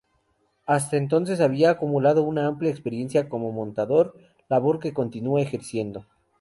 [0.65, 4.17] Hasta entonces había acumulado una amplia experiencia como montador,
[4.49, 6.07] labor que continúa ejerciendo.